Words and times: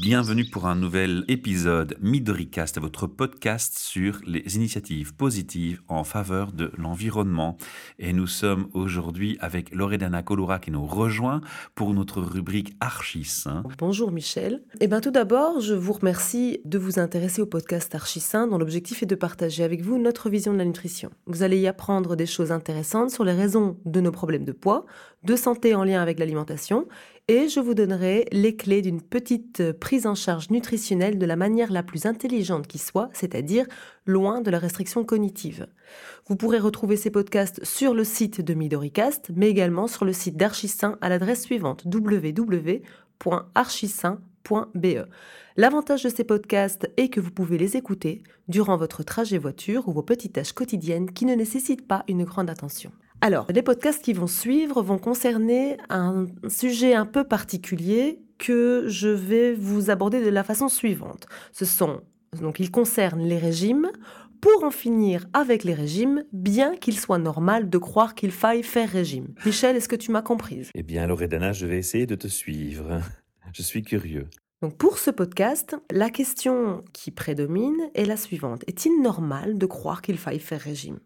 Bienvenue 0.00 0.44
pour 0.44 0.66
un 0.66 0.74
nouvel 0.74 1.24
épisode 1.28 1.96
Midoricast, 2.00 2.80
votre 2.80 3.06
podcast 3.06 3.78
sur 3.78 4.20
les 4.26 4.56
initiatives 4.56 5.14
positives 5.14 5.82
en 5.88 6.04
faveur 6.04 6.52
de 6.52 6.72
l'environnement. 6.76 7.56
Et 7.98 8.12
nous 8.12 8.26
sommes 8.26 8.68
aujourd'hui 8.74 9.38
avec 9.40 9.74
Loredana 9.74 10.22
Colora 10.22 10.58
qui 10.58 10.70
nous 10.70 10.84
rejoint 10.84 11.40
pour 11.74 11.94
notre 11.94 12.20
rubrique 12.20 12.76
Archisain. 12.80 13.62
Bonjour 13.78 14.10
Michel. 14.10 14.62
Eh 14.80 14.88
bien 14.88 15.00
tout 15.00 15.10
d'abord, 15.10 15.60
je 15.60 15.74
vous 15.74 15.92
remercie 15.92 16.60
de 16.64 16.78
vous 16.78 16.98
intéresser 16.98 17.40
au 17.40 17.46
podcast 17.46 17.94
Archisain 17.94 18.46
dont 18.46 18.58
l'objectif 18.58 19.02
est 19.02 19.06
de 19.06 19.14
partager 19.14 19.62
avec 19.64 19.82
vous 19.82 19.98
notre 19.98 20.28
vision 20.28 20.52
de 20.52 20.58
la 20.58 20.64
nutrition. 20.64 21.10
Vous 21.26 21.42
allez 21.42 21.58
y 21.58 21.66
apprendre 21.66 22.16
des 22.16 22.26
choses 22.26 22.52
intéressantes 22.52 23.10
sur 23.10 23.24
les 23.24 23.32
raisons 23.32 23.78
de 23.84 24.00
nos 24.00 24.12
problèmes 24.12 24.44
de 24.44 24.52
poids, 24.52 24.86
de 25.22 25.36
santé 25.36 25.74
en 25.74 25.84
lien 25.84 26.02
avec 26.02 26.18
l'alimentation 26.18 26.86
et 27.26 27.48
je 27.48 27.58
vous 27.58 27.74
donnerai 27.74 28.26
les 28.32 28.54
clés 28.54 28.82
d'une 28.82 29.00
petite 29.00 29.72
prise 29.72 30.06
en 30.06 30.14
charge 30.14 30.50
nutritionnelle 30.50 31.18
de 31.18 31.24
la 31.24 31.36
manière 31.36 31.72
la 31.72 31.82
plus 31.82 32.04
intelligente 32.04 32.66
qui 32.66 32.76
soit, 32.76 33.08
c'est-à-dire 33.14 33.64
loin 34.04 34.42
de 34.42 34.50
la 34.50 34.58
restriction 34.58 35.04
cognitive. 35.04 35.66
Vous 36.26 36.36
pourrez 36.36 36.58
retrouver 36.58 36.96
ces 36.96 37.10
podcasts 37.10 37.64
sur 37.64 37.94
le 37.94 38.04
site 38.04 38.42
de 38.42 38.52
Midoricast, 38.52 39.30
mais 39.34 39.48
également 39.48 39.86
sur 39.86 40.04
le 40.04 40.12
site 40.12 40.36
d'Archisain 40.36 40.98
à 41.00 41.08
l'adresse 41.08 41.44
suivante 41.44 41.86
www.archisain.be. 41.86 44.86
L'avantage 45.56 46.02
de 46.02 46.10
ces 46.10 46.24
podcasts 46.24 46.90
est 46.98 47.08
que 47.08 47.20
vous 47.20 47.30
pouvez 47.30 47.56
les 47.56 47.78
écouter 47.78 48.22
durant 48.48 48.76
votre 48.76 49.02
trajet 49.02 49.38
voiture 49.38 49.88
ou 49.88 49.92
vos 49.92 50.02
petites 50.02 50.34
tâches 50.34 50.52
quotidiennes 50.52 51.10
qui 51.10 51.24
ne 51.24 51.34
nécessitent 51.34 51.88
pas 51.88 52.04
une 52.06 52.24
grande 52.24 52.50
attention. 52.50 52.92
Alors, 53.24 53.46
les 53.54 53.62
podcasts 53.62 54.04
qui 54.04 54.12
vont 54.12 54.26
suivre 54.26 54.82
vont 54.82 54.98
concerner 54.98 55.78
un 55.88 56.26
sujet 56.46 56.92
un 56.92 57.06
peu 57.06 57.24
particulier 57.24 58.18
que 58.36 58.84
je 58.88 59.08
vais 59.08 59.54
vous 59.54 59.88
aborder 59.88 60.22
de 60.22 60.28
la 60.28 60.44
façon 60.44 60.68
suivante. 60.68 61.26
Ce 61.50 61.64
sont 61.64 62.02
donc 62.38 62.60
ils 62.60 62.70
concernent 62.70 63.26
les 63.26 63.38
régimes 63.38 63.90
pour 64.42 64.62
en 64.62 64.70
finir 64.70 65.24
avec 65.32 65.64
les 65.64 65.72
régimes, 65.72 66.24
bien 66.34 66.76
qu'il 66.76 66.98
soit 66.98 67.16
normal 67.16 67.70
de 67.70 67.78
croire 67.78 68.14
qu'il 68.14 68.30
faille 68.30 68.62
faire 68.62 68.90
régime. 68.90 69.28
Michel, 69.46 69.74
est-ce 69.74 69.88
que 69.88 69.96
tu 69.96 70.10
m'as 70.10 70.20
comprise? 70.20 70.68
Eh 70.74 70.82
bien, 70.82 71.06
Loredana, 71.06 71.52
je 71.52 71.64
vais 71.64 71.78
essayer 71.78 72.04
de 72.04 72.16
te 72.16 72.28
suivre. 72.28 73.00
Je 73.54 73.62
suis 73.62 73.80
curieux. 73.80 74.28
Donc 74.64 74.78
pour 74.78 74.96
ce 74.96 75.10
podcast, 75.10 75.76
la 75.90 76.08
question 76.08 76.84
qui 76.94 77.10
prédomine 77.10 77.76
est 77.94 78.06
la 78.06 78.16
suivante. 78.16 78.64
Est-il 78.66 79.02
normal 79.02 79.58
de 79.58 79.66
croire 79.66 80.00
qu'il 80.00 80.16
faille 80.16 80.38
faire 80.38 80.58
régime? 80.62 81.00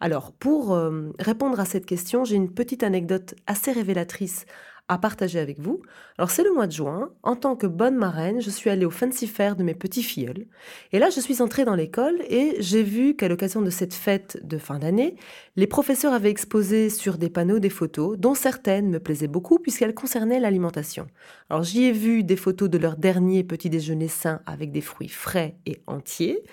Alors 0.00 0.32
pour 0.32 0.74
euh, 0.74 1.12
répondre 1.20 1.60
à 1.60 1.66
cette 1.66 1.86
question, 1.86 2.24
j'ai 2.24 2.34
une 2.34 2.52
petite 2.52 2.82
anecdote 2.82 3.36
assez 3.46 3.70
révélatrice 3.70 4.44
à 4.88 4.98
partager 4.98 5.38
avec 5.38 5.58
vous. 5.58 5.82
Alors 6.16 6.30
c'est 6.30 6.44
le 6.44 6.52
mois 6.52 6.66
de 6.66 6.72
juin, 6.72 7.10
en 7.22 7.34
tant 7.34 7.56
que 7.56 7.66
bonne 7.66 7.96
marraine, 7.96 8.40
je 8.40 8.50
suis 8.50 8.70
allée 8.70 8.84
au 8.84 8.90
fancy 8.90 9.26
fair 9.26 9.56
de 9.56 9.64
mes 9.64 9.74
petits 9.74 10.02
filleuls. 10.02 10.46
Et 10.92 10.98
là, 10.98 11.10
je 11.10 11.20
suis 11.20 11.42
entrée 11.42 11.64
dans 11.64 11.74
l'école 11.74 12.20
et 12.28 12.56
j'ai 12.60 12.82
vu 12.82 13.16
qu'à 13.16 13.28
l'occasion 13.28 13.62
de 13.62 13.70
cette 13.70 13.94
fête 13.94 14.38
de 14.44 14.58
fin 14.58 14.78
d'année, 14.78 15.16
les 15.56 15.66
professeurs 15.66 16.12
avaient 16.12 16.30
exposé 16.30 16.88
sur 16.88 17.18
des 17.18 17.30
panneaux 17.30 17.58
des 17.58 17.70
photos, 17.70 18.16
dont 18.18 18.34
certaines 18.34 18.88
me 18.88 19.00
plaisaient 19.00 19.26
beaucoup 19.26 19.58
puisqu'elles 19.58 19.94
concernaient 19.94 20.40
l'alimentation. 20.40 21.08
Alors 21.50 21.64
j'y 21.64 21.84
ai 21.84 21.92
vu 21.92 22.22
des 22.22 22.36
photos 22.36 22.70
de 22.70 22.78
leur 22.78 22.96
dernier 22.96 23.42
petit 23.42 23.70
déjeuner 23.70 24.08
sain 24.08 24.40
avec 24.46 24.70
des 24.70 24.80
fruits 24.80 25.08
frais 25.08 25.56
et 25.66 25.80
entiers. 25.86 26.44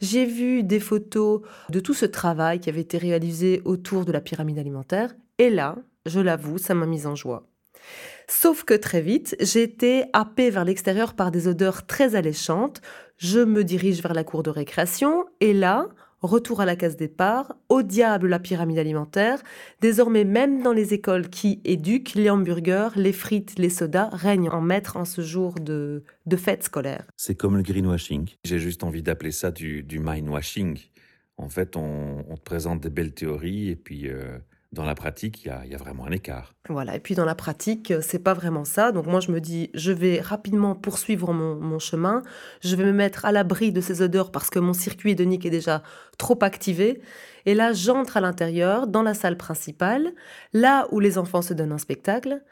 J'ai 0.00 0.24
vu 0.24 0.62
des 0.62 0.80
photos 0.80 1.42
de 1.68 1.80
tout 1.80 1.94
ce 1.94 2.06
travail 2.06 2.60
qui 2.60 2.70
avait 2.70 2.80
été 2.80 2.96
réalisé 2.96 3.60
autour 3.64 4.04
de 4.04 4.12
la 4.12 4.20
pyramide 4.20 4.58
alimentaire. 4.58 5.14
Et 5.38 5.50
là, 5.50 5.76
je 6.06 6.20
l'avoue, 6.20 6.58
ça 6.58 6.74
m'a 6.74 6.86
mise 6.86 7.06
en 7.06 7.14
joie. 7.14 7.51
Sauf 8.28 8.64
que 8.64 8.74
très 8.74 9.00
vite, 9.00 9.36
j'ai 9.40 9.62
été 9.62 10.04
happée 10.12 10.50
vers 10.50 10.64
l'extérieur 10.64 11.14
par 11.14 11.30
des 11.30 11.48
odeurs 11.48 11.86
très 11.86 12.14
alléchantes. 12.14 12.80
Je 13.18 13.40
me 13.40 13.64
dirige 13.64 14.02
vers 14.02 14.14
la 14.14 14.24
cour 14.24 14.42
de 14.42 14.50
récréation 14.50 15.26
et 15.40 15.52
là, 15.52 15.88
retour 16.22 16.60
à 16.60 16.64
la 16.64 16.76
case 16.76 16.96
départ, 16.96 17.56
au 17.68 17.82
diable 17.82 18.28
la 18.28 18.38
pyramide 18.38 18.78
alimentaire. 18.78 19.42
Désormais, 19.80 20.24
même 20.24 20.62
dans 20.62 20.72
les 20.72 20.94
écoles 20.94 21.28
qui 21.28 21.60
éduquent, 21.64 22.14
les 22.14 22.30
hamburgers, 22.30 22.90
les 22.96 23.12
frites, 23.12 23.58
les 23.58 23.70
sodas 23.70 24.08
règnent 24.12 24.50
en 24.50 24.60
maître 24.60 24.96
en 24.96 25.04
ce 25.04 25.20
jour 25.20 25.54
de, 25.54 26.04
de 26.26 26.36
fête 26.36 26.62
scolaire. 26.62 27.04
C'est 27.16 27.34
comme 27.34 27.56
le 27.56 27.62
greenwashing. 27.62 28.28
J'ai 28.44 28.58
juste 28.58 28.84
envie 28.84 29.02
d'appeler 29.02 29.32
ça 29.32 29.50
du, 29.50 29.82
du 29.82 29.98
mindwashing. 29.98 30.78
En 31.36 31.48
fait, 31.48 31.76
on, 31.76 32.22
te 32.36 32.42
présente 32.42 32.80
des 32.80 32.90
belles 32.90 33.14
théories 33.14 33.68
et 33.68 33.76
puis 33.76 34.08
euh, 34.08 34.38
dans 34.72 34.84
la 34.84 34.94
pratique, 34.94 35.44
il 35.44 35.70
y, 35.70 35.74
a, 35.74 35.76
vraiment 35.76 36.06
un 36.06 36.10
écart. 36.12 36.54
Voilà, 36.68 36.96
et 36.96 37.00
puis 37.00 37.14
dans 37.14 37.26
la 37.26 37.34
pratique, 37.34 37.90
euh, 37.90 38.00
c'est 38.02 38.18
pas 38.18 38.32
vraiment 38.32 38.64
ça. 38.64 38.90
Donc 38.90 39.06
moi, 39.06 39.20
je 39.20 39.30
me 39.30 39.40
dis, 39.40 39.70
je 39.74 39.92
vais 39.92 40.20
rapidement 40.20 40.74
poursuivre 40.74 41.32
mon, 41.34 41.78
chemin. 41.78 42.22
Je 42.62 42.74
vais 42.74 42.84
me 42.84 42.92
mettre 42.92 43.24
à 43.26 43.32
l'abri 43.32 43.72
de 43.72 43.80
ces 43.80 44.00
odeurs 44.00 44.30
parce 44.30 44.48
que 44.48 44.58
mon 44.58 44.72
circuit 44.72 45.14
Nick 45.14 45.44
est 45.44 45.50
déjà 45.50 45.82
trop 46.16 46.38
activé. 46.40 47.02
Et 47.44 47.54
là, 47.54 47.72
j'entre 47.72 48.16
à 48.16 48.20
l'intérieur, 48.20 48.86
dans 48.86 49.02
la 49.02 49.14
salle 49.14 49.36
principale, 49.36 50.12
là 50.52 50.86
où 50.90 51.00
les 51.00 51.18
enfants 51.18 51.42
se 51.42 51.52
donnent 51.52 51.72
un 51.72 51.78
spectacle. 51.78 52.42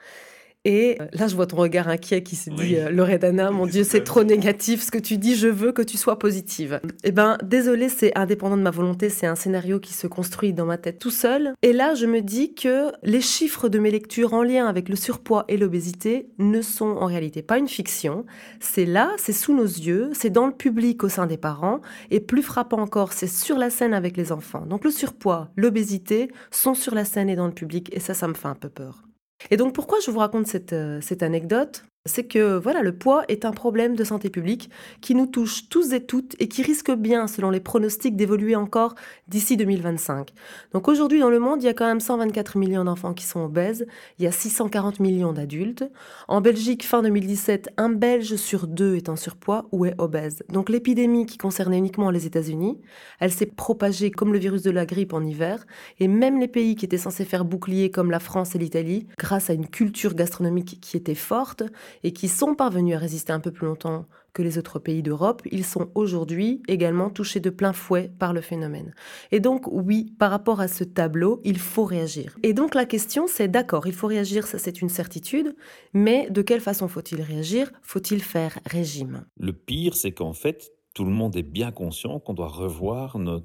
Et 0.67 0.99
euh, 1.01 1.07
là, 1.15 1.27
je 1.27 1.35
vois 1.35 1.47
ton 1.47 1.57
regard 1.57 1.89
inquiet 1.89 2.23
qui 2.23 2.37
se 2.37 2.51
dit, 2.51 2.77
euh, 2.77 2.91
Loredana, 2.91 3.51
mon 3.51 3.67
Dieu, 3.67 3.83
c'est 3.83 4.05
trop 4.05 4.25
négatif 4.25 4.83
ce 4.83 4.91
que 4.91 4.99
tu 4.99 5.17
dis, 5.17 5.35
je 5.35 5.49
veux 5.49 5.73
que 5.73 5.81
tu 5.81 5.97
sois 5.97 6.19
positive. 6.19 6.81
Eh 7.03 7.13
ben, 7.13 7.39
désolé, 7.43 7.89
c'est 7.89 8.17
indépendant 8.17 8.59
de 8.59 8.63
ma 8.63 8.71
volonté, 8.71 9.09
c'est 9.09 9.27
un 9.27 9.37
scénario 9.37 9.81
qui 9.81 9.95
se 9.95 10.07
construit 10.07 10.53
dans 10.53 10.67
ma 10.67 10.77
tête 10.77 10.99
tout 10.99 11.11
seul. 11.11 11.55
Et 11.63 11.73
là, 11.73 11.95
je 11.95 12.05
me 12.05 12.21
dis 12.21 12.55
que 12.55 12.93
les 13.03 13.23
chiffres 13.23 13.71
de 13.71 13.79
mes 13.79 13.91
lectures 13.91 14.35
en 14.35 14.43
lien 14.43 14.67
avec 14.67 14.91
le 14.91 14.97
surpoids 14.97 15.47
et 15.49 15.57
l'obésité 15.57 16.29
ne 16.39 16.61
sont 16.61 16.89
en 16.89 17.07
réalité 17.07 17.41
pas 17.41 17.57
une 17.57 17.69
fiction. 17.69 18.27
C'est 18.61 18.85
là, 18.85 19.13
c'est 19.17 19.33
sous 19.33 19.57
nos 19.57 19.65
yeux, 19.65 20.11
c'est 20.13 20.31
dans 20.31 20.47
le 20.47 20.53
public 20.53 21.03
au 21.05 21.09
sein 21.09 21.27
des 21.27 21.39
parents, 21.39 21.81
et 22.11 22.21
plus 22.21 22.43
frappant 22.43 22.81
encore, 22.81 23.15
c'est 23.15 23.29
sur 23.29 23.57
la 23.57 23.71
scène 23.71 23.95
avec 23.95 24.15
les 24.19 24.31
enfants. 24.31 24.67
Donc 24.67 24.85
le 24.85 24.91
surpoids, 24.91 25.49
l'obésité 25.57 26.31
sont 26.51 26.75
sur 26.75 26.95
la 26.95 27.07
scène 27.07 27.31
et 27.31 27.37
dans 27.37 27.47
le 27.47 27.55
public, 27.55 27.89
et 27.95 28.01
ça, 28.01 28.13
ça 28.13 28.29
me 28.29 28.35
fait 28.35 28.49
un 28.49 28.55
peu 28.55 28.69
peur. 28.69 29.05
Et 29.51 29.57
donc 29.57 29.75
pourquoi 29.75 29.99
je 30.01 30.11
vous 30.11 30.19
raconte 30.19 30.47
cette, 30.47 30.73
euh, 30.73 31.01
cette 31.01 31.23
anecdote? 31.23 31.85
C'est 32.07 32.25
que 32.25 32.57
voilà, 32.57 32.81
le 32.81 32.97
poids 32.97 33.25
est 33.29 33.45
un 33.45 33.53
problème 33.53 33.95
de 33.95 34.05
santé 34.05 34.31
publique 34.31 34.71
qui 35.03 35.15
nous 35.15 35.27
touche 35.27 35.69
tous 35.69 35.93
et 35.93 36.01
toutes 36.01 36.35
et 36.39 36.49
qui 36.49 36.63
risque 36.63 36.91
bien, 36.91 37.27
selon 37.27 37.51
les 37.51 37.61
pronostics, 37.61 38.17
d'évoluer 38.17 38.57
encore 38.57 38.95
d'ici 39.29 39.59
2025. 39.59 40.31
Donc 40.73 40.89
aujourd'hui, 40.89 41.21
dans 41.21 41.29
le 41.29 41.39
monde, 41.39 41.63
il 41.63 41.67
y 41.67 41.69
a 41.69 41.75
quand 41.75 41.87
même 41.87 42.01
124 42.01 42.57
millions 42.57 42.85
d'enfants 42.85 43.13
qui 43.13 43.27
sont 43.27 43.41
obèses, 43.41 43.87
il 44.19 44.25
y 44.25 44.27
a 44.27 44.33
640 44.33 44.99
millions 44.99 45.35
d'adultes. 45.35 45.85
En 46.27 46.41
Belgique, 46.41 46.87
fin 46.87 47.03
2017, 47.03 47.75
un 47.77 47.91
Belge 47.91 48.37
sur 48.37 48.67
deux 48.67 48.97
est 48.97 49.11
en 49.11 49.17
surpoids 49.17 49.69
ou 49.71 49.85
est 49.85 49.95
obèse. 49.99 50.43
Donc 50.49 50.71
l'épidémie 50.71 51.27
qui 51.27 51.37
concernait 51.37 51.77
uniquement 51.77 52.11
les 52.11 52.25
États-Unis, 52.25 52.81
elle 53.19 53.33
s'est 53.33 53.45
propagée 53.45 54.11
comme 54.11 54.33
le 54.33 54.39
virus 54.39 54.63
de 54.63 54.71
la 54.71 54.87
grippe 54.87 55.13
en 55.13 55.23
hiver, 55.23 55.67
et 55.99 56.09
même 56.09 56.41
les 56.41 56.49
pays 56.49 56.77
qui 56.77 56.87
étaient 56.87 56.97
censés 56.97 57.27
faire 57.27 57.45
bouclier 57.45 57.91
comme 57.91 58.11
la 58.11 58.21
France 58.21 58.55
et 58.55 58.59
l'Italie, 58.59 59.07
grâce 59.19 59.51
à 59.51 59.53
une 59.53 59.69
culture 59.69 60.15
gastronomique 60.15 60.79
qui 60.81 60.97
était 60.97 61.15
forte, 61.15 61.63
et 62.03 62.13
qui 62.13 62.29
sont 62.29 62.55
parvenus 62.55 62.97
à 62.97 62.99
résister 62.99 63.33
un 63.33 63.41
peu 63.41 63.51
plus 63.51 63.67
longtemps 63.67 64.07
que 64.33 64.43
les 64.43 64.59
autres 64.59 64.79
pays 64.79 65.03
d'Europe, 65.03 65.43
ils 65.51 65.65
sont 65.65 65.91
aujourd'hui 65.95 66.63
également 66.69 67.11
touchés 67.11 67.41
de 67.41 67.51
plein 67.51 67.73
fouet 67.73 68.11
par 68.19 68.33
le 68.33 68.41
phénomène. 68.41 68.95
Et 69.33 69.41
donc 69.41 69.67
oui, 69.67 70.15
par 70.19 70.31
rapport 70.31 70.61
à 70.61 70.69
ce 70.69 70.85
tableau, 70.85 71.41
il 71.45 71.59
faut 71.59 71.85
réagir. 71.85 72.39
Et 72.43 72.53
donc 72.53 72.75
la 72.75 72.85
question 72.85 73.27
c'est 73.27 73.49
d'accord, 73.49 73.87
il 73.87 73.93
faut 73.93 74.07
réagir, 74.07 74.47
ça 74.47 74.59
c'est 74.59 74.81
une 74.83 74.89
certitude, 74.89 75.55
mais 75.95 76.31
de 76.31 76.43
quelle 76.43 76.61
façon 76.61 76.87
faut-il 76.87 77.21
réagir? 77.23 77.73
Faut-il 77.83 78.23
faire 78.23 78.59
régime? 78.67 79.25
Le 79.39 79.53
pire 79.53 79.95
c'est 79.97 80.13
qu'en 80.13 80.33
fait, 80.33 80.73
tout 81.01 81.07
le 81.07 81.13
monde 81.13 81.35
est 81.35 81.43
bien 81.43 81.73
conscient 81.73 82.21
qu'on 82.21 82.35
doit 82.35 82.49
revoir 82.49 83.19
nos, 83.19 83.43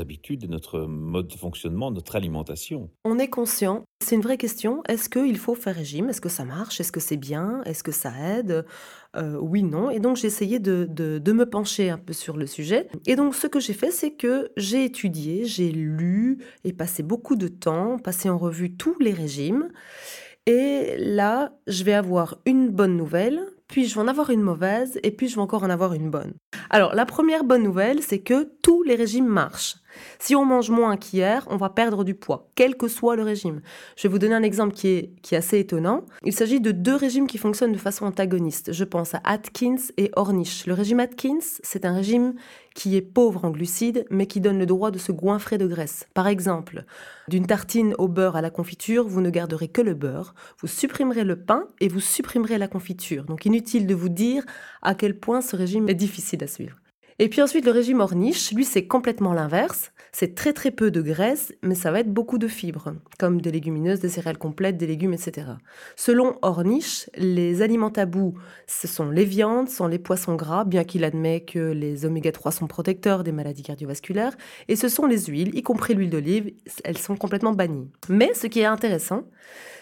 habitudes 0.00 0.50
notre 0.50 0.80
mode 0.80 1.28
de 1.28 1.36
fonctionnement, 1.36 1.92
notre 1.92 2.16
alimentation. 2.16 2.90
On 3.04 3.20
est 3.20 3.28
conscient. 3.28 3.84
C'est 4.02 4.16
une 4.16 4.22
vraie 4.22 4.38
question. 4.38 4.82
Est-ce 4.88 5.08
qu'il 5.08 5.38
faut 5.38 5.54
faire 5.54 5.76
régime? 5.76 6.08
Est-ce 6.08 6.20
que 6.20 6.28
ça 6.28 6.44
marche? 6.44 6.80
Est-ce 6.80 6.90
que 6.90 6.98
c'est 6.98 7.16
bien? 7.16 7.62
Est-ce 7.64 7.84
que 7.84 7.92
ça 7.92 8.10
aide? 8.20 8.66
Euh, 9.14 9.38
Oui, 9.40 9.62
non. 9.62 9.88
Et 9.88 10.00
donc 10.00 10.16
j'ai 10.16 10.26
essayé 10.26 10.58
de, 10.58 10.88
me 11.32 11.44
pencher 11.44 11.90
un 11.90 11.98
peu 11.98 12.12
sur 12.12 12.36
le 12.36 12.48
sujet. 12.48 12.88
Et 13.06 13.14
donc 13.14 13.36
ce 13.36 13.46
que 13.46 13.60
j'ai 13.60 13.72
fait, 13.72 13.92
c'est 13.92 14.14
que 14.14 14.50
j'ai 14.56 14.84
étudié, 14.84 15.44
j'ai 15.44 15.70
lu 15.70 16.38
et 16.64 16.72
passé 16.72 17.04
beaucoup 17.04 17.36
de 17.36 17.46
temps, 17.46 18.00
passé 18.00 18.28
en 18.28 18.36
revue 18.36 18.76
tous 18.76 18.98
les 18.98 19.12
régimes. 19.12 19.68
Et 20.46 20.96
là, 20.98 21.56
je 21.68 21.84
vais 21.84 21.94
avoir 21.94 22.38
une 22.46 22.70
bonne 22.70 22.96
nouvelle, 22.96 23.46
puis 23.68 23.86
je 23.86 23.94
vais 23.94 24.00
en 24.00 24.08
avoir 24.08 24.30
une 24.30 24.42
mauvaise, 24.42 24.98
et 25.02 25.10
puis 25.10 25.28
je 25.28 25.36
vais 25.36 25.42
encore 25.42 25.62
en 25.62 25.70
avoir 25.70 25.92
une 25.92 26.10
bonne? 26.10 26.34
Alors, 26.70 26.94
la 26.94 27.06
première 27.06 27.44
bonne 27.44 27.62
nouvelle, 27.62 28.02
c'est 28.02 28.20
que 28.20 28.50
tous 28.62 28.82
les 28.82 28.94
régimes 28.94 29.26
marchent. 29.26 29.76
Si 30.18 30.34
on 30.34 30.44
mange 30.44 30.70
moins 30.70 30.96
qu'hier, 30.96 31.46
on 31.50 31.56
va 31.56 31.68
perdre 31.68 32.04
du 32.04 32.14
poids, 32.14 32.48
quel 32.54 32.76
que 32.76 32.88
soit 32.88 33.16
le 33.16 33.22
régime. 33.22 33.60
Je 33.96 34.02
vais 34.04 34.12
vous 34.12 34.18
donner 34.18 34.34
un 34.34 34.42
exemple 34.42 34.74
qui 34.74 34.88
est, 34.88 35.10
qui 35.22 35.34
est 35.34 35.38
assez 35.38 35.58
étonnant. 35.58 36.04
Il 36.24 36.32
s'agit 36.32 36.60
de 36.60 36.72
deux 36.72 36.96
régimes 36.96 37.26
qui 37.26 37.38
fonctionnent 37.38 37.72
de 37.72 37.78
façon 37.78 38.06
antagoniste. 38.06 38.72
Je 38.72 38.84
pense 38.84 39.14
à 39.14 39.20
Atkins 39.24 39.76
et 39.96 40.10
Ornish. 40.16 40.66
Le 40.66 40.74
régime 40.74 41.00
Atkins, 41.00 41.38
c'est 41.62 41.84
un 41.84 41.94
régime 41.94 42.34
qui 42.76 42.94
est 42.94 43.02
pauvre 43.02 43.44
en 43.44 43.50
glucides, 43.50 44.04
mais 44.10 44.26
qui 44.26 44.40
donne 44.40 44.58
le 44.58 44.66
droit 44.66 44.90
de 44.90 44.98
se 44.98 45.10
goinfrer 45.10 45.56
de 45.56 45.66
graisse. 45.66 46.06
Par 46.12 46.26
exemple, 46.26 46.84
d'une 47.26 47.46
tartine 47.46 47.94
au 47.98 48.06
beurre 48.06 48.36
à 48.36 48.42
la 48.42 48.50
confiture, 48.50 49.08
vous 49.08 49.22
ne 49.22 49.30
garderez 49.30 49.68
que 49.68 49.80
le 49.80 49.94
beurre, 49.94 50.34
vous 50.60 50.68
supprimerez 50.68 51.24
le 51.24 51.36
pain 51.36 51.64
et 51.80 51.88
vous 51.88 52.00
supprimerez 52.00 52.58
la 52.58 52.68
confiture. 52.68 53.24
Donc 53.24 53.46
inutile 53.46 53.86
de 53.86 53.94
vous 53.94 54.10
dire 54.10 54.44
à 54.82 54.94
quel 54.94 55.18
point 55.18 55.40
ce 55.40 55.56
régime 55.56 55.88
est 55.88 55.94
difficile 55.94 56.44
à 56.44 56.46
suivre. 56.46 56.76
Et 57.18 57.28
puis 57.28 57.40
ensuite, 57.40 57.64
le 57.64 57.70
régime 57.70 58.00
Ornish, 58.00 58.52
lui, 58.52 58.64
c'est 58.64 58.86
complètement 58.86 59.32
l'inverse. 59.32 59.92
C'est 60.12 60.34
très 60.34 60.52
très 60.52 60.70
peu 60.70 60.90
de 60.90 61.02
graisse, 61.02 61.52
mais 61.62 61.74
ça 61.74 61.90
va 61.90 62.00
être 62.00 62.12
beaucoup 62.12 62.38
de 62.38 62.48
fibres, 62.48 62.94
comme 63.18 63.40
des 63.40 63.50
légumineuses, 63.50 64.00
des 64.00 64.08
céréales 64.08 64.38
complètes, 64.38 64.76
des 64.76 64.86
légumes, 64.86 65.12
etc. 65.12 65.48
Selon 65.94 66.38
Ornish, 66.42 67.10
les 67.16 67.60
aliments 67.60 67.90
tabous, 67.90 68.34
ce 68.66 68.86
sont 68.86 69.10
les 69.10 69.24
viandes, 69.24 69.68
sont 69.68 69.86
les 69.86 69.98
poissons 69.98 70.34
gras, 70.34 70.64
bien 70.64 70.84
qu'il 70.84 71.04
admet 71.04 71.40
que 71.40 71.72
les 71.72 72.06
oméga 72.06 72.32
3 72.32 72.52
sont 72.52 72.66
protecteurs 72.66 73.24
des 73.24 73.32
maladies 73.32 73.62
cardiovasculaires, 73.62 74.36
et 74.68 74.76
ce 74.76 74.88
sont 74.88 75.06
les 75.06 75.26
huiles, 75.26 75.54
y 75.54 75.62
compris 75.62 75.94
l'huile 75.94 76.10
d'olive, 76.10 76.52
elles 76.84 76.98
sont 76.98 77.16
complètement 77.16 77.52
bannies. 77.52 77.90
Mais 78.08 78.32
ce 78.34 78.46
qui 78.46 78.60
est 78.60 78.66
intéressant, 78.66 79.24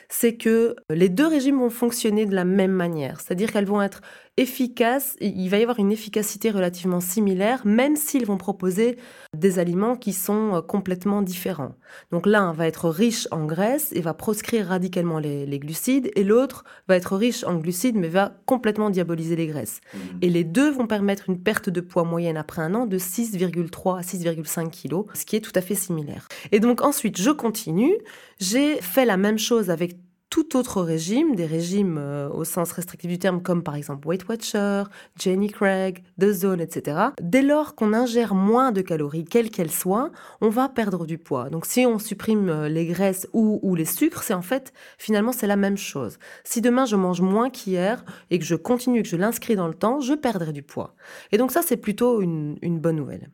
c'est 0.08 0.36
que 0.36 0.76
les 0.90 1.08
deux 1.08 1.26
régimes 1.26 1.58
vont 1.58 1.70
fonctionner 1.70 2.26
de 2.26 2.34
la 2.34 2.44
même 2.44 2.72
manière, 2.72 3.20
c'est-à-dire 3.20 3.52
qu'elles 3.52 3.66
vont 3.66 3.82
être 3.82 4.00
efficaces, 4.36 5.16
il 5.20 5.48
va 5.48 5.58
y 5.58 5.62
avoir 5.62 5.78
une 5.78 5.92
efficacité 5.92 6.50
relativement 6.50 7.00
similaire, 7.00 7.64
même 7.64 7.94
s'ils 7.94 8.26
vont 8.26 8.36
proposer 8.36 8.96
des 9.36 9.60
aliments 9.60 9.94
qui 9.94 10.12
sont 10.12 10.56
euh, 10.56 10.60
complètement 10.60 11.22
différents. 11.22 11.76
Donc 12.10 12.26
l'un 12.26 12.52
va 12.52 12.66
être 12.66 12.88
riche 12.88 13.28
en 13.30 13.44
graisse 13.44 13.92
et 13.92 14.00
va 14.00 14.12
proscrire 14.12 14.66
radicalement 14.66 15.20
les, 15.20 15.58
glucides, 15.58 16.10
et 16.16 16.24
l'autre 16.24 16.64
va 16.88 16.96
être 16.96 17.16
riche 17.16 17.44
en 17.44 17.56
glucides 17.56 17.96
mais 17.96 18.08
va 18.08 18.32
complètement 18.44 18.90
diaboliser 18.90 19.36
les 19.36 19.46
graisses. 19.46 19.80
Mmh. 19.92 19.98
Et 20.22 20.30
les 20.30 20.44
deux 20.44 20.70
vont 20.70 20.88
permettre 20.88 21.30
une 21.30 21.38
perte 21.38 21.70
de 21.70 21.80
poids 21.80 22.04
moyenne 22.04 22.36
après 22.36 22.62
un 22.62 22.74
an 22.74 22.86
de 22.86 22.98
6,3 22.98 23.98
à 23.98 24.02
6,5 24.02 24.70
kg, 24.70 25.06
ce 25.14 25.24
qui 25.24 25.36
est 25.36 25.40
tout 25.40 25.52
à 25.54 25.60
fait 25.60 25.76
similaire. 25.76 26.26
Et 26.50 26.58
donc 26.58 26.82
ensuite, 26.82 27.20
je 27.20 27.30
continue, 27.30 27.94
j'ai 28.40 28.80
fait 28.80 29.04
la 29.04 29.16
même 29.16 29.38
chose 29.38 29.70
avec 29.70 29.96
tout 30.34 30.56
autre 30.56 30.82
régime, 30.82 31.36
des 31.36 31.46
régimes 31.46 31.96
euh, 31.96 32.28
au 32.28 32.42
sens 32.42 32.72
restrictif 32.72 33.08
du 33.08 33.20
terme, 33.20 33.40
comme 33.40 33.62
par 33.62 33.76
exemple 33.76 34.08
Weight 34.08 34.28
Watcher, 34.28 34.82
Jenny 35.16 35.48
Craig, 35.48 36.02
The 36.20 36.32
Zone, 36.32 36.60
etc. 36.60 37.10
Dès 37.22 37.40
lors 37.40 37.76
qu'on 37.76 37.92
ingère 37.92 38.34
moins 38.34 38.72
de 38.72 38.80
calories, 38.80 39.24
quelles 39.24 39.48
qu'elles 39.48 39.70
soient, 39.70 40.10
on 40.40 40.48
va 40.48 40.68
perdre 40.68 41.06
du 41.06 41.18
poids. 41.18 41.50
Donc 41.50 41.66
si 41.66 41.86
on 41.86 42.00
supprime 42.00 42.48
euh, 42.48 42.68
les 42.68 42.84
graisses 42.84 43.28
ou, 43.32 43.76
les 43.76 43.84
sucres, 43.84 44.24
c'est 44.24 44.34
en 44.34 44.42
fait, 44.42 44.72
finalement, 44.98 45.30
c'est 45.30 45.46
la 45.46 45.54
même 45.54 45.76
chose. 45.76 46.18
Si 46.42 46.60
demain 46.60 46.84
je 46.84 46.96
mange 46.96 47.20
moins 47.20 47.48
qu'hier 47.48 48.04
et 48.32 48.40
que 48.40 48.44
je 48.44 48.56
continue, 48.56 49.04
que 49.04 49.08
je 49.08 49.16
l'inscris 49.16 49.54
dans 49.54 49.68
le 49.68 49.74
temps, 49.74 50.00
je 50.00 50.14
perdrai 50.14 50.52
du 50.52 50.64
poids. 50.64 50.96
Et 51.30 51.38
donc 51.38 51.52
ça, 51.52 51.62
c'est 51.62 51.76
plutôt 51.76 52.20
une 52.20 52.80
bonne 52.80 52.96
nouvelle. 52.96 53.30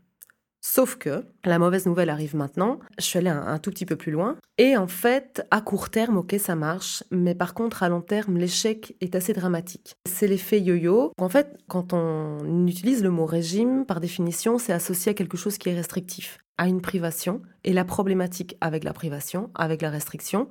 Sauf 0.61 0.97
que 0.97 1.25
la 1.45 1.59
mauvaise 1.59 1.87
nouvelle 1.87 2.11
arrive 2.11 2.37
maintenant. 2.37 2.81
Je 2.99 3.05
suis 3.05 3.19
allée 3.19 3.31
un, 3.31 3.59
tout 3.59 3.71
petit 3.71 3.87
peu 3.87 3.97
plus 3.97 4.13
loin. 4.13 4.37
Et 4.59 4.77
en 4.77 4.87
fait, 4.87 5.47
à 5.51 5.61
court 5.63 5.89
terme, 5.89 6.19
ok, 6.19 6.37
ça 6.39 6.55
marche. 6.55 7.03
Mais 7.11 7.35
par 7.35 7.55
contre, 7.55 7.83
à 7.83 7.89
long 7.89 8.03
terme, 8.03 8.37
l'échec 8.37 8.95
est 9.01 9.15
assez 9.15 9.33
dramatique. 9.33 9.95
C'est 10.07 10.27
l'effet 10.27 10.61
yo-yo. 10.61 11.13
En 11.19 11.29
fait, 11.29 11.59
quand 11.69 11.93
on 11.93 12.67
utilise 12.67 13.03
le 13.03 13.11
mot 13.11 13.27
régime, 13.27 13.87
par 13.87 14.01
définition, 14.01 14.59
c'est 14.59 14.73
associé 14.73 15.11
à 15.11 15.15
quelque 15.15 15.39
chose 15.39 15.57
qui 15.57 15.71
est 15.71 15.75
restrictif, 15.75 16.39
à 16.61 16.69
une 16.69 16.83
privation. 16.83 17.41
Et 17.65 17.73
la 17.73 17.85
problématique 17.85 18.57
avec 18.61 18.85
la 18.85 18.93
privation, 18.93 19.51
avec 19.55 19.81
la 19.83 19.91
restriction, 19.91 20.49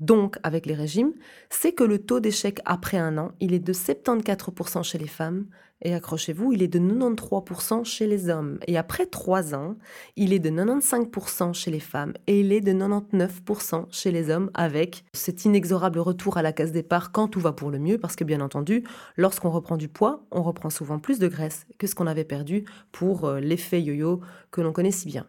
donc 0.00 0.36
avec 0.42 0.66
les 0.66 0.74
régimes, 0.74 1.12
c'est 1.50 1.72
que 1.72 1.84
le 1.84 1.98
taux 1.98 2.20
d'échec 2.20 2.60
après 2.64 2.98
un 2.98 3.16
an, 3.16 3.30
il 3.40 3.54
est 3.54 3.60
de 3.60 3.72
74% 3.72 4.82
chez 4.82 4.98
les 4.98 5.06
femmes 5.06 5.46
et 5.82 5.94
accrochez-vous, 5.94 6.52
il 6.52 6.62
est 6.62 6.68
de 6.68 6.78
93% 6.78 7.84
chez 7.84 8.06
les 8.06 8.28
hommes. 8.28 8.58
Et 8.66 8.76
après 8.76 9.06
trois 9.06 9.54
ans, 9.54 9.76
il 10.16 10.32
est 10.32 10.38
de 10.40 10.50
95% 10.50 11.54
chez 11.54 11.70
les 11.70 11.80
femmes 11.80 12.12
et 12.26 12.40
il 12.40 12.52
est 12.52 12.60
de 12.60 12.72
99% 12.72 13.86
chez 13.90 14.10
les 14.10 14.30
hommes 14.30 14.50
avec 14.54 15.04
cet 15.12 15.44
inexorable 15.44 15.98
retour 16.00 16.38
à 16.38 16.42
la 16.42 16.52
case 16.52 16.72
départ 16.72 17.12
quand 17.12 17.28
tout 17.28 17.40
va 17.40 17.52
pour 17.52 17.70
le 17.70 17.78
mieux. 17.78 17.98
Parce 17.98 18.16
que 18.16 18.24
bien 18.24 18.40
entendu, 18.40 18.84
lorsqu'on 19.16 19.50
reprend 19.50 19.76
du 19.76 19.88
poids, 19.88 20.24
on 20.30 20.42
reprend 20.42 20.70
souvent 20.70 20.98
plus 20.98 21.20
de 21.20 21.28
graisse 21.28 21.66
que 21.78 21.86
ce 21.86 21.94
qu'on 21.94 22.06
avait 22.08 22.24
perdu 22.24 22.64
pour 22.90 23.24
euh, 23.24 23.40
l'effet 23.40 23.80
yo-yo 23.80 24.20
que 24.50 24.60
l'on 24.60 24.72
connaît 24.72 24.90
si 24.90 25.06
bien. 25.06 25.26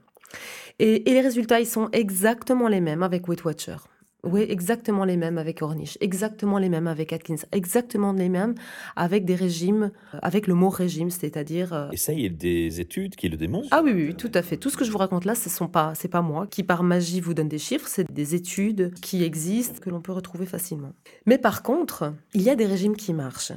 Et, 0.79 1.09
et 1.09 1.13
les 1.13 1.21
résultats, 1.21 1.59
ils 1.59 1.67
sont 1.67 1.89
exactement 1.91 2.67
les 2.67 2.81
mêmes 2.81 3.03
avec 3.03 3.27
Weight 3.27 3.43
Watcher. 3.43 3.77
Oui, 4.25 4.45
exactement 4.47 5.03
les 5.03 5.17
mêmes 5.17 5.37
avec 5.37 5.61
Ornish, 5.61 5.97
exactement 5.99 6.57
les 6.57 6.69
mêmes 6.69 6.87
avec 6.87 7.11
Atkins, 7.11 7.35
exactement 7.51 8.13
les 8.13 8.29
mêmes 8.29 8.55
avec 8.95 9.25
des 9.25 9.35
régimes, 9.35 9.91
euh, 10.13 10.19
avec 10.21 10.47
le 10.47 10.53
mot 10.53 10.69
régime, 10.69 11.09
c'est-à-dire. 11.09 11.73
Euh, 11.73 11.89
Et 11.91 11.97
ça, 11.97 12.13
il 12.13 12.21
y 12.21 12.25
a 12.25 12.29
des 12.29 12.79
études 12.79 13.17
qui 13.17 13.27
le 13.27 13.35
démontrent. 13.35 13.67
Ah 13.71 13.81
oui, 13.83 13.91
oui, 13.91 14.15
tout 14.15 14.31
à 14.33 14.41
fait. 14.41 14.55
Tout 14.55 14.69
ce 14.69 14.77
que 14.77 14.85
je 14.85 14.91
vous 14.91 14.97
raconte 14.97 15.25
là, 15.25 15.35
ce 15.35 15.49
sont 15.49 15.67
pas, 15.67 15.91
c'est 15.95 16.07
pas 16.07 16.21
moi 16.21 16.47
qui 16.47 16.63
par 16.63 16.83
magie 16.83 17.19
vous 17.19 17.33
donne 17.33 17.49
des 17.49 17.59
chiffres, 17.59 17.89
c'est 17.89 18.09
des 18.13 18.33
études 18.33 18.93
qui 19.01 19.25
existent 19.25 19.81
que 19.81 19.89
l'on 19.89 19.99
peut 19.99 20.13
retrouver 20.13 20.45
facilement. 20.45 20.93
Mais 21.25 21.37
par 21.37 21.61
contre, 21.61 22.13
il 22.33 22.43
y 22.43 22.49
a 22.49 22.55
des 22.55 22.65
régimes 22.65 22.95
qui 22.95 23.13
marchent. 23.13 23.51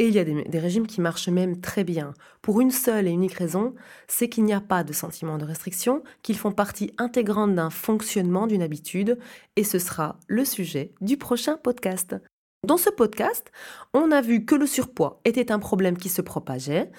Et 0.00 0.06
il 0.06 0.14
y 0.14 0.20
a 0.20 0.24
des, 0.24 0.58
régimes 0.60 0.86
qui 0.86 1.00
marchent 1.00 1.28
même 1.28 1.60
très 1.60 1.82
bien, 1.82 2.14
pour 2.40 2.60
une 2.60 2.70
seule 2.70 3.08
et 3.08 3.10
unique 3.10 3.34
raison, 3.34 3.74
c'est 4.06 4.28
qu'il 4.28 4.44
n'y 4.44 4.52
a 4.52 4.60
pas 4.60 4.84
de 4.84 4.92
sentiment 4.92 5.38
de 5.38 5.44
restriction, 5.44 6.04
qu'ils 6.22 6.36
font 6.36 6.52
partie 6.52 6.92
intégrante 6.98 7.56
d'un 7.56 7.70
fonctionnement, 7.70 8.46
d'une 8.46 8.62
habitude, 8.62 9.18
et 9.56 9.64
ce 9.64 9.80
sera 9.80 10.20
le 10.28 10.44
sujet 10.44 10.92
du 11.00 11.16
prochain 11.16 11.56
podcast. 11.56 12.14
Dans 12.64 12.76
ce 12.76 12.90
podcast, 12.90 13.50
on 13.92 14.12
a 14.12 14.20
vu 14.20 14.44
que 14.44 14.54
le 14.54 14.66
surpoids 14.66 15.20
était 15.24 15.50
un 15.50 15.58
problème 15.58 15.96
qui 15.96 16.08
se 16.08 16.22
propageait 16.22 16.90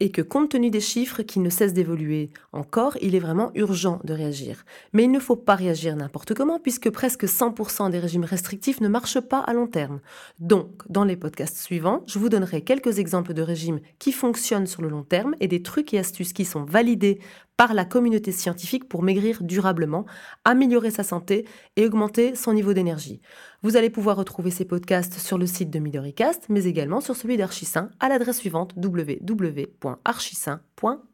et 0.00 0.10
que 0.10 0.22
compte 0.22 0.50
tenu 0.50 0.70
des 0.70 0.80
chiffres 0.80 1.22
qui 1.22 1.40
ne 1.40 1.50
cessent 1.50 1.72
d'évoluer 1.72 2.30
encore, 2.52 2.96
il 3.00 3.14
est 3.14 3.20
vraiment 3.20 3.50
urgent 3.54 4.00
de 4.04 4.12
réagir. 4.12 4.64
Mais 4.92 5.04
il 5.04 5.10
ne 5.10 5.20
faut 5.20 5.36
pas 5.36 5.54
réagir 5.54 5.96
n'importe 5.96 6.34
comment 6.34 6.58
puisque 6.58 6.90
presque 6.90 7.24
100% 7.24 7.90
des 7.90 7.98
régimes 7.98 8.24
restrictifs 8.24 8.80
ne 8.80 8.88
marchent 8.88 9.20
pas 9.20 9.40
à 9.40 9.52
long 9.52 9.66
terme. 9.66 10.00
Donc, 10.38 10.82
dans 10.88 11.04
les 11.04 11.16
podcasts 11.16 11.58
suivants, 11.58 12.02
je 12.06 12.18
vous 12.18 12.28
donnerai 12.28 12.62
quelques 12.62 12.98
exemples 12.98 13.34
de 13.34 13.42
régimes 13.42 13.80
qui 13.98 14.12
fonctionnent 14.12 14.66
sur 14.66 14.82
le 14.82 14.88
long 14.88 15.02
terme 15.02 15.34
et 15.40 15.48
des 15.48 15.62
trucs 15.62 15.94
et 15.94 15.98
astuces 15.98 16.32
qui 16.32 16.44
sont 16.44 16.64
validés 16.64 17.20
par 17.56 17.74
la 17.74 17.84
communauté 17.84 18.32
scientifique 18.32 18.88
pour 18.88 19.02
maigrir 19.02 19.42
durablement, 19.42 20.06
améliorer 20.44 20.90
sa 20.90 21.02
santé 21.02 21.46
et 21.76 21.84
augmenter 21.86 22.34
son 22.34 22.52
niveau 22.52 22.72
d'énergie. 22.74 23.20
Vous 23.62 23.76
allez 23.76 23.90
pouvoir 23.90 24.16
retrouver 24.16 24.50
ces 24.50 24.64
podcasts 24.64 25.18
sur 25.18 25.38
le 25.38 25.46
site 25.46 25.70
de 25.70 25.78
Midoricast, 25.78 26.46
mais 26.48 26.64
également 26.64 27.00
sur 27.00 27.16
celui 27.16 27.36
d'Archisain 27.36 27.90
à 28.00 28.08
l'adresse 28.08 28.38
suivante 28.38 28.74
www.archisain.pe. 28.76 30.62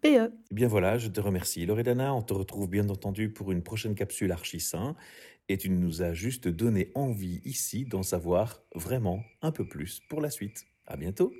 Eh 0.05 0.55
bien 0.55 0.69
voilà, 0.69 0.99
je 0.99 1.09
te 1.09 1.21
remercie. 1.21 1.65
Loredana, 1.65 2.15
on 2.15 2.23
te 2.23 2.35
retrouve 2.35 2.69
bien 2.69 2.89
entendu 2.89 3.31
pour 3.31 3.53
une 3.53 3.63
prochaine 3.63 3.95
capsule 3.95 4.33
Archisain 4.33 4.97
et 5.49 5.59
tu 5.59 5.71
nous 5.71 6.03
as 6.03 6.15
juste 6.15 6.49
donné 6.49 6.91
envie 6.95 7.41
ici 7.45 7.85
d'en 7.85 8.03
savoir 8.03 8.63
vraiment 8.75 9.23
un 9.43 9.53
peu 9.53 9.67
plus 9.67 10.01
pour 10.09 10.21
la 10.21 10.31
suite. 10.31 10.67
À 10.87 10.97
bientôt. 10.97 11.33